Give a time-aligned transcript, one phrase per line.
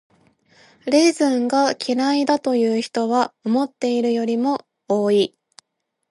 [0.87, 5.37] レーズンが嫌いだという人は思っているよりも多い。